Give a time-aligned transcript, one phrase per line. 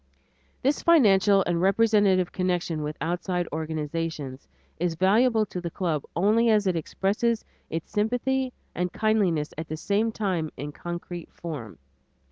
[0.63, 4.47] This financial and representative connection with outside organizations,
[4.79, 9.77] is valuable to the club only as it expresses its sympathy and kindliness at the
[9.77, 11.77] same time in concrete form.